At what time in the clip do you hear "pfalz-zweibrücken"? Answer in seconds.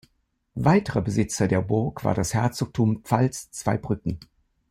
3.03-4.17